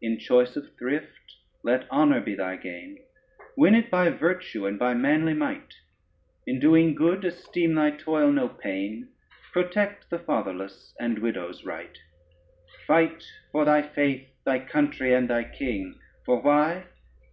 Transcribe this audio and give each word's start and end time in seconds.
In 0.00 0.20
choice 0.20 0.54
of 0.54 0.72
thrift 0.78 1.34
let 1.64 1.88
honor 1.90 2.20
be 2.20 2.36
thy 2.36 2.54
gain, 2.54 2.96
Win 3.56 3.74
it 3.74 3.90
by 3.90 4.08
virtue 4.08 4.68
and 4.68 4.78
by 4.78 4.94
manly 4.94 5.34
might; 5.34 5.74
In 6.46 6.60
doing 6.60 6.94
good 6.94 7.24
esteem 7.24 7.74
thy 7.74 7.90
toil 7.90 8.30
no 8.30 8.46
pain; 8.48 9.08
Protect 9.52 10.08
the 10.10 10.20
fatherless 10.20 10.94
and 11.00 11.18
widow's 11.18 11.64
right: 11.64 11.98
Fight 12.86 13.24
for 13.50 13.64
thy 13.64 13.82
faith, 13.82 14.28
thy 14.44 14.60
country, 14.60 15.12
and 15.12 15.28
thy 15.28 15.42
king, 15.42 15.98
For 16.24 16.40
why? 16.40 16.84